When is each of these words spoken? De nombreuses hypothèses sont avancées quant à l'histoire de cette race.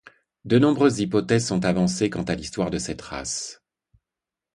De 0.45 0.57
nombreuses 0.57 0.97
hypothèses 0.97 1.45
sont 1.45 1.63
avancées 1.63 2.09
quant 2.09 2.23
à 2.23 2.33
l'histoire 2.33 2.71
de 2.71 2.79
cette 2.79 3.03
race. 3.03 3.61